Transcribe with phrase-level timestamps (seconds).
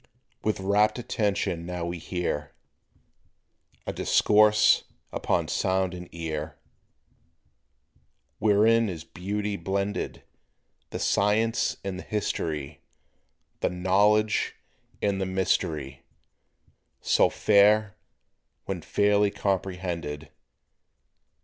[0.43, 2.55] With rapt attention now we hear
[3.85, 6.57] A discourse upon Sound and Ear,
[8.39, 10.23] Wherein is beautifully blended,
[10.89, 12.81] The Science and the History,
[13.59, 14.55] The Knowledge
[15.03, 16.01] and the Mystery
[17.01, 17.95] So fair,
[18.65, 20.31] when fairly comprehended.